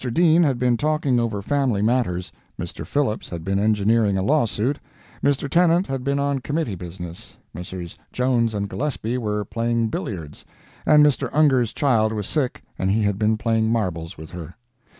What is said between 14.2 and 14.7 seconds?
her.